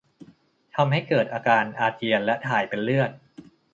[0.75, 3.11] ทำให้เกิดอาการอาเจียนและถ่ายเป็นเลือด